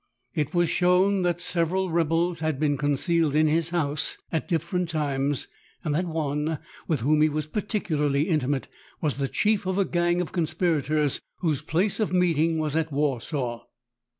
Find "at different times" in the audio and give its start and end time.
4.31-5.47